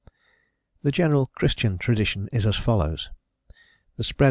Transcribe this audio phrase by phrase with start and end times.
[0.81, 3.11] '"The general Christian tradition is as follows:
[3.97, 4.19] The spread!